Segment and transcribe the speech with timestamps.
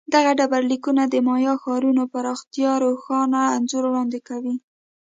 [0.13, 4.55] دغه ډبرلیکونه د مایا ښارونو پراختیا روښانه انځور وړاندې کوي